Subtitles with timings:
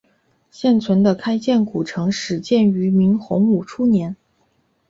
[0.49, 4.15] 现存的开建古城始建于明洪武初年。